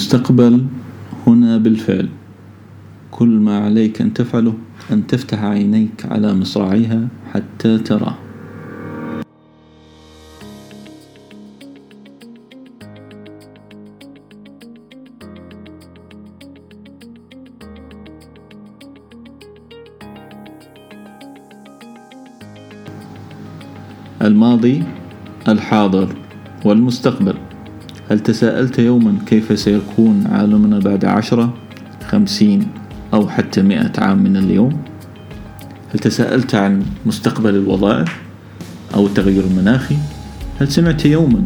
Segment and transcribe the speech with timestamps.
[0.00, 0.66] المستقبل
[1.26, 2.08] هنا بالفعل.
[3.10, 4.54] كل ما عليك أن تفعله
[4.92, 8.14] أن تفتح عينيك على مصراعيها حتى تراه
[24.22, 24.82] الماضي
[25.48, 26.16] الحاضر
[26.64, 27.49] والمستقبل.
[28.10, 31.54] هل تساءلت يوما كيف سيكون عالمنا بعد عشرة
[32.08, 32.68] خمسين
[33.14, 34.82] أو حتى مئة عام من اليوم؟
[35.94, 38.20] هل تساءلت عن مستقبل الوظائف
[38.94, 39.96] أو التغير المناخي؟
[40.60, 41.42] هل سمعت يوما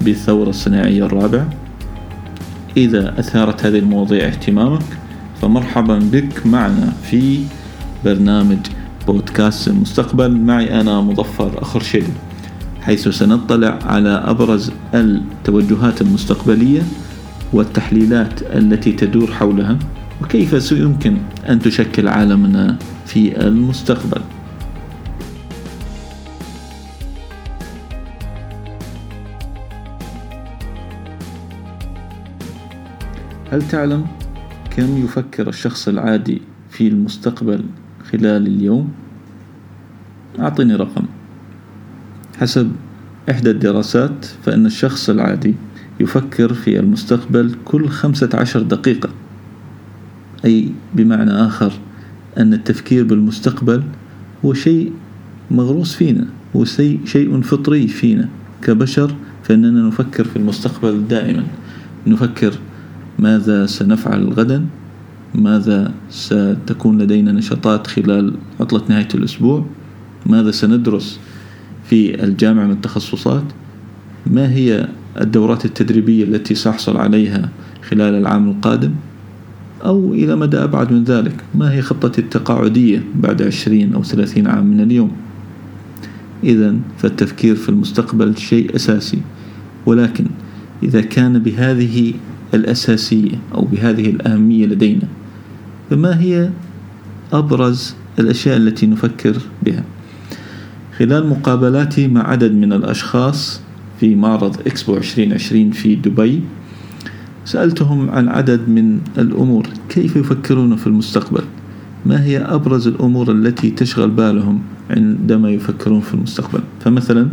[0.00, 1.48] بالثورة الصناعية الرابعة؟
[2.76, 4.86] إذا أثارت هذه المواضيع اهتمامك
[5.42, 7.44] فمرحبا بك معنا في
[8.04, 8.58] برنامج
[9.06, 12.12] بودكاست المستقبل معي أنا مظفر أخرشيدي
[12.82, 16.82] حيث سنطلع على أبرز التوجهات المستقبلية
[17.52, 19.78] والتحليلات التي تدور حولها
[20.22, 21.16] وكيف سيمكن
[21.48, 24.20] أن تشكل عالمنا في المستقبل
[33.52, 34.06] هل تعلم
[34.76, 37.64] كم يفكر الشخص العادي في المستقبل
[38.10, 38.92] خلال اليوم؟
[40.38, 41.04] أعطني رقم
[42.40, 42.72] حسب
[43.30, 45.54] إحدى الدراسات فإن الشخص العادي
[46.00, 49.08] يفكر في المستقبل كل خمسة عشر دقيقة
[50.44, 51.72] أي بمعنى آخر
[52.38, 53.82] أن التفكير بالمستقبل
[54.44, 54.92] هو شيء
[55.50, 56.64] مغروس فينا هو
[57.04, 58.28] شيء فطري فينا
[58.62, 61.42] كبشر فإننا نفكر في المستقبل دائما.
[62.06, 62.54] نفكر
[63.18, 64.66] ماذا سنفعل غدا
[65.34, 69.66] ماذا ستكون لدينا نشاطات خلال عطلة نهاية الأسبوع
[70.26, 71.20] ماذا سندرس
[71.90, 73.42] في الجامعة من التخصصات؟
[74.26, 74.88] ما هي
[75.20, 77.48] الدورات التدريبية التي سأحصل عليها
[77.82, 78.92] خلال العام القادم؟
[79.84, 84.66] أو إلى مدى أبعد من ذلك ما هي خطتي التقاعدية بعد عشرين أو ثلاثين عام
[84.66, 85.12] من اليوم؟
[86.44, 89.18] إذا فالتفكير في المستقبل شيء أساسي
[89.86, 90.26] ولكن
[90.82, 92.12] إذا كان بهذه
[92.54, 95.08] الأساسية أو بهذه الأهمية لدينا
[95.90, 96.50] فما هي
[97.32, 99.84] أبرز الأشياء التي نفكر بها؟
[101.00, 103.60] خلال مقابلاتي مع عدد من الأشخاص
[104.00, 106.40] في معرض إكسبو 2020 في دبي
[107.44, 111.42] سألتهم عن عدد من الأمور كيف يفكرون في المستقبل؟
[112.06, 117.28] ما هي أبرز الأمور التي تشغل بالهم عندما يفكرون في المستقبل؟ فمثلا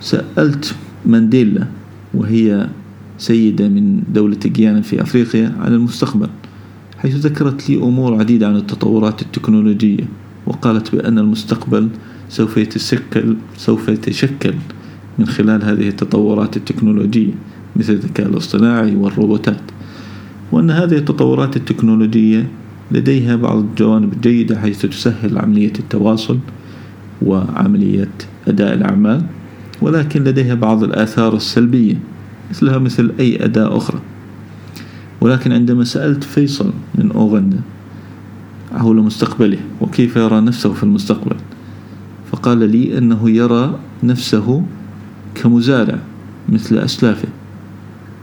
[0.00, 0.74] سألت
[1.06, 1.66] مانديلا
[2.14, 2.68] وهي
[3.18, 6.28] سيدة من دولة جيانا في أفريقيا عن المستقبل
[6.98, 10.04] حيث ذكرت لي أمور عديدة عن التطورات التكنولوجية
[10.46, 11.88] وقالت بأن المستقبل
[12.32, 14.54] سوف يتشكل سوف يتشكل
[15.18, 17.32] من خلال هذه التطورات التكنولوجية
[17.76, 19.60] مثل الذكاء الاصطناعي والروبوتات.
[20.52, 22.48] وأن هذه التطورات التكنولوجية
[22.90, 26.38] لديها بعض الجوانب الجيدة حيث تسهل عملية التواصل
[27.22, 28.10] وعملية
[28.48, 29.22] أداء الأعمال
[29.82, 31.98] ولكن لديها بعض الآثار السلبية
[32.50, 34.00] مثلها مثل أي أداة أخرى.
[35.20, 37.60] ولكن عندما سألت فيصل من أوغندا
[38.76, 41.36] حول مستقبله وكيف يرى نفسه في المستقبل
[42.42, 44.62] فقال لي أنه يرى نفسه
[45.34, 45.98] كمزارع
[46.48, 47.28] مثل أسلافه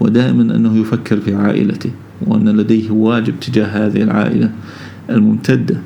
[0.00, 1.90] ودائما أنه يفكر في عائلته
[2.22, 4.52] وأن لديه واجب تجاه هذه العائلة
[5.10, 5.76] الممتدة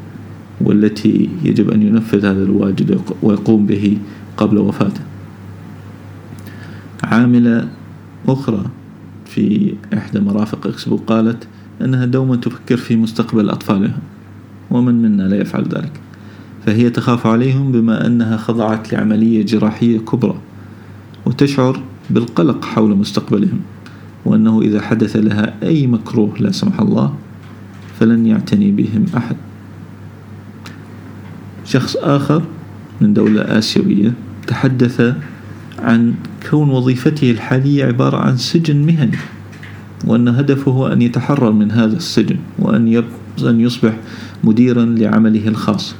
[0.60, 3.98] والتي يجب أن ينفذ هذا الواجب ويقوم به
[4.36, 5.00] قبل وفاته.
[7.04, 7.68] عاملة
[8.28, 8.64] أخرى
[9.26, 11.46] في إحدى مرافق إكسبو قالت
[11.80, 13.98] أنها دوما تفكر في مستقبل أطفالها
[14.70, 16.07] ومن منا لا يفعل ذلك؟
[16.68, 20.34] فهي تخاف عليهم بما أنها خضعت لعملية جراحية كبرى
[21.26, 21.80] وتشعر
[22.10, 23.60] بالقلق حول مستقبلهم
[24.24, 27.14] وأنه إذا حدث لها أي مكروه لا سمح الله
[28.00, 29.36] فلن يعتني بهم أحد.
[31.64, 32.42] شخص آخر
[33.00, 34.12] من دولة آسيوية
[34.46, 35.14] تحدث
[35.78, 36.14] عن
[36.50, 39.18] كون وظيفته الحالية عبارة عن سجن مهني
[40.04, 43.04] وأن هدفه أن يتحرر من هذا السجن وأن
[43.42, 43.96] أن يصبح
[44.44, 45.94] مديرا لعمله الخاص.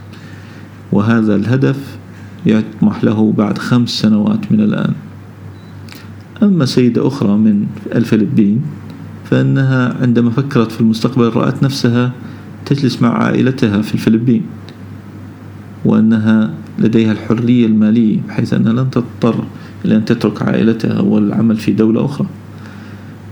[0.93, 1.99] وهذا الهدف
[2.47, 4.93] يطمح له بعد خمس سنوات من الآن.
[6.43, 8.63] أما سيدة أخرى من الفلبين
[9.25, 12.13] فإنها عندما فكرت في المستقبل رأت نفسها
[12.67, 14.43] تجلس مع عائلتها في الفلبين
[15.85, 19.45] وأنها لديها الحرية المالية بحيث أنها لن تضطر
[19.85, 22.27] إلى أن تترك عائلتها والعمل في دولة أخرى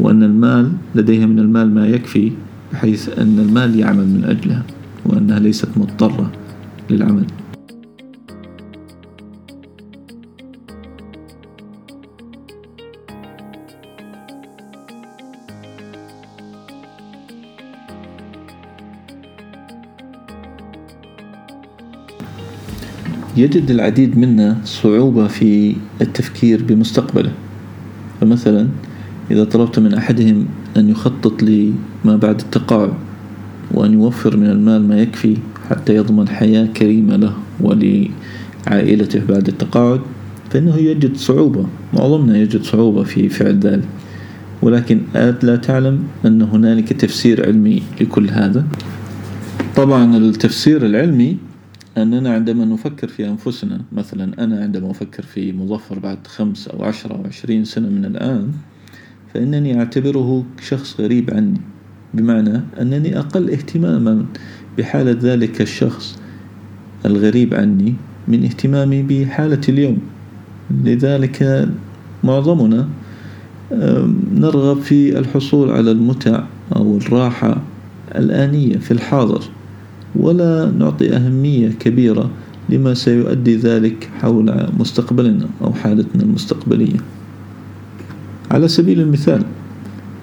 [0.00, 2.32] وأن المال لديها من المال ما يكفي
[2.72, 4.62] بحيث أن المال يعمل من أجلها
[5.04, 6.32] وأنها ليست مضطرة
[6.90, 7.24] للعمل.
[23.36, 27.32] يجد العديد منا صعوبة في التفكير بمستقبله.
[28.20, 28.68] فمثلا
[29.30, 30.46] إذا طلبت من أحدهم
[30.76, 32.92] أن يخطط لما بعد التقاعد
[33.70, 35.36] وأن يوفر من المال ما يكفي
[35.70, 40.00] حتى يضمن حياة كريمة له ولعائلته بعد التقاعد
[40.50, 43.88] فإنه يجد صعوبة معظمنا يجد صعوبة في فعل ذلك.
[44.62, 45.00] ولكن
[45.42, 48.64] لا تعلم أن هنالك تفسير علمي لكل هذا.
[49.76, 51.36] طبعا التفسير العلمي
[51.96, 57.14] أننا عندما نفكر في أنفسنا مثلا أنا عندما أفكر في مظفر بعد خمس أو عشرة
[57.14, 58.52] أو عشرين سنة من الآن
[59.34, 61.60] فإنني أعتبره شخص غريب عني
[62.14, 64.26] بمعنى أنني أقل اهتماما
[64.78, 66.18] بحالة ذلك الشخص
[67.06, 67.94] الغريب عني
[68.28, 69.98] من اهتمامي بحالة اليوم.
[70.84, 71.68] لذلك
[72.24, 72.88] معظمنا
[74.34, 76.44] نرغب في الحصول على المتع
[76.76, 77.62] أو الراحة
[78.14, 79.42] الآنية في الحاضر.
[80.20, 82.30] ولا نعطي أهمية كبيرة
[82.68, 86.96] لما سيؤدي ذلك حول مستقبلنا أو حالتنا المستقبلية.
[88.50, 89.42] على سبيل المثال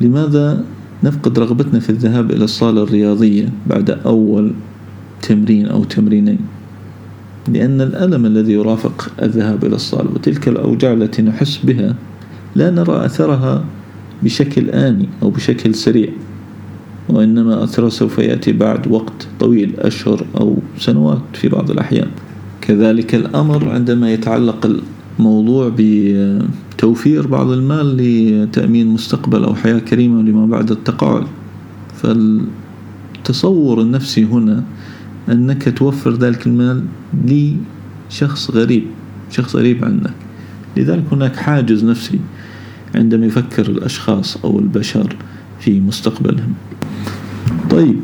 [0.02, 0.64] لماذا
[1.04, 4.52] نفقد رغبتنا في الذهاب إلى الصالة الرياضية بعد أول
[5.22, 6.40] تمرين أو تمرينين؟
[7.48, 11.96] لأن الألم الذي يرافق الذهاب إلى الصالة وتلك الأوجاع التي نحس بها
[12.56, 13.66] لا نرى أثرها
[14.24, 16.10] بشكل آني أو بشكل سريع.
[17.10, 22.08] وإنما أثره سوف يأتي بعد وقت طويل أشهر أو سنوات في بعض الأحيان.
[22.62, 24.80] كذلك الأمر عندما يتعلق
[25.20, 31.24] الموضوع بتوفير بعض المال لتأمين مستقبل أو حياة كريمة لما بعد التقاعد.
[32.02, 34.64] فالتصور النفسي هنا
[35.30, 36.84] أنك توفر ذلك المال
[38.10, 38.84] لشخص غريب
[39.32, 40.14] شخص غريب عنك.
[40.78, 42.20] لذلك هناك حاجز نفسي
[42.96, 45.16] عندما يفكر الأشخاص أو البشر
[45.64, 46.54] في مستقبلهم.
[47.70, 48.00] طيب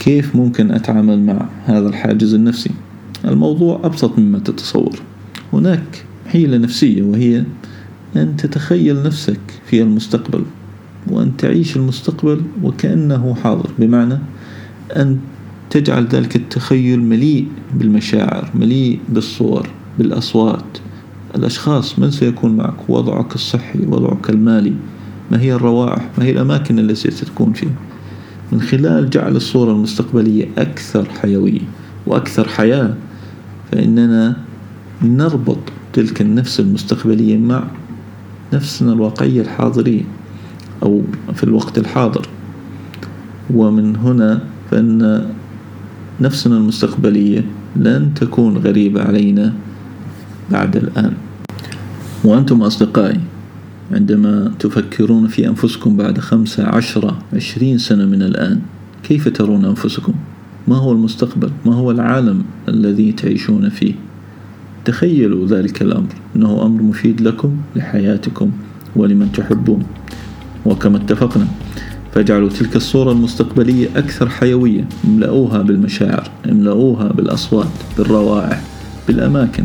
[0.00, 2.70] كيف ممكن أتعامل مع هذا الحاجز النفسي؟
[3.24, 4.98] الموضوع أبسط مما تتصور.
[5.52, 7.44] هناك حيلة نفسية وهي
[8.16, 10.42] أن تتخيل نفسك في المستقبل
[11.10, 13.70] وأن تعيش المستقبل وكأنه حاضر.
[13.78, 14.18] بمعنى
[14.96, 15.18] أن
[15.70, 20.78] تجعل ذلك التخيل مليء بالمشاعر مليء بالصور بالأصوات.
[21.36, 24.72] الأشخاص من سيكون معك؟ وضعك الصحي وضعك المالي.
[25.30, 27.74] ما هي الروائح ما هي الأماكن التي ستكون فيها.
[28.52, 31.60] من خلال جعل الصورة المستقبلية أكثر حيوية
[32.06, 32.94] وأكثر حياة
[33.72, 34.36] فإننا
[35.02, 35.58] نربط
[35.92, 37.64] تلك النفس المستقبلية مع
[38.52, 40.02] نفسنا الواقعية الحاضرية
[40.82, 41.02] أو
[41.34, 42.28] في الوقت الحاضر.
[43.54, 45.26] ومن هنا فإن
[46.20, 47.44] نفسنا المستقبلية
[47.76, 49.52] لن تكون غريبة علينا
[50.50, 51.12] بعد الآن.
[52.24, 53.20] وأنتم أصدقائي
[53.92, 58.60] عندما تفكرون في أنفسكم بعد خمسة عشرة عشرين سنة من الآن
[59.02, 60.14] كيف ترون أنفسكم؟
[60.68, 63.94] ما هو المستقبل؟ ما هو العالم الذي تعيشون فيه؟
[64.84, 68.50] تخيلوا ذلك الأمر إنه أمر مفيد لكم لحياتكم
[68.96, 69.82] ولمن تحبون
[70.66, 71.46] وكما اتفقنا
[72.14, 78.62] فاجعلوا تلك الصورة المستقبلية أكثر حيوية املأوها بالمشاعر املأوها بالأصوات بالروائح
[79.08, 79.64] بالأماكن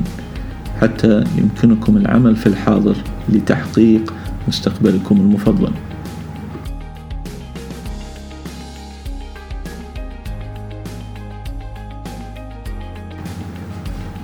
[0.81, 2.95] حتى يمكنكم العمل في الحاضر
[3.29, 4.13] لتحقيق
[4.47, 5.71] مستقبلكم المفضل.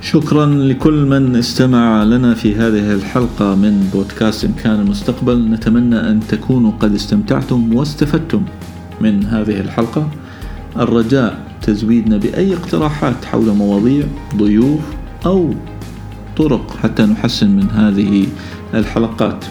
[0.01, 6.71] شكرا لكل من استمع لنا في هذه الحلقة من بودكاست إمكان المستقبل نتمنى أن تكونوا
[6.79, 8.43] قد استمتعتم واستفدتم
[9.01, 10.09] من هذه الحلقة.
[10.77, 14.79] الرجاء تزويدنا بأي اقتراحات حول مواضيع ضيوف
[15.25, 15.53] أو
[16.41, 18.27] طرق حتى نحسن من هذه
[18.73, 19.45] الحلقات.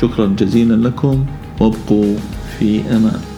[0.00, 1.24] شكرا جزيلا لكم
[1.60, 2.16] وابقوا
[2.58, 3.31] في أمان.